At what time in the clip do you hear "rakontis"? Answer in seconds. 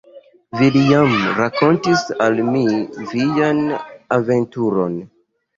1.41-2.05